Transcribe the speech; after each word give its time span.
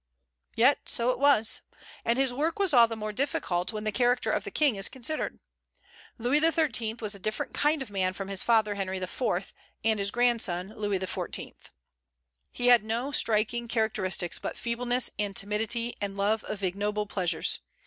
Yet 0.55 0.89
so 0.89 1.11
it 1.11 1.19
was; 1.19 1.61
and 2.03 2.17
his 2.17 2.33
work 2.33 2.57
was 2.57 2.73
all 2.73 2.87
the 2.87 2.95
more 2.95 3.13
difficult 3.13 3.71
when 3.71 3.83
the 3.83 3.91
character 3.91 4.31
of 4.31 4.43
the 4.45 4.49
King 4.49 4.75
is 4.75 4.89
considered. 4.89 5.37
Louis 6.17 6.39
XIII. 6.39 6.95
was 7.01 7.13
a 7.13 7.19
different 7.19 7.53
kind 7.53 7.83
of 7.83 7.91
man 7.91 8.13
from 8.13 8.27
his 8.27 8.41
father 8.41 8.73
Henry 8.73 8.97
IV. 8.97 9.53
and 9.83 9.99
his 9.99 10.09
grandson 10.09 10.73
Louis 10.75 10.97
XIV. 10.97 11.53
He 12.51 12.65
had 12.65 12.83
no 12.83 13.11
striking 13.11 13.67
characteristics 13.67 14.39
but 14.39 14.57
feebleness 14.57 15.11
and 15.19 15.35
timidity 15.35 15.93
and 16.01 16.17
love 16.17 16.43
of 16.45 16.63
ignoble 16.63 17.05
pleasures. 17.05 17.59